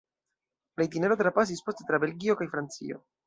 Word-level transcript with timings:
La 0.81 0.87
itinero 0.87 1.17
trapasis 1.19 1.63
poste 1.67 1.87
tra 1.91 2.01
Belgio 2.07 2.39
kaj 2.41 2.51
Francio. 2.57 2.99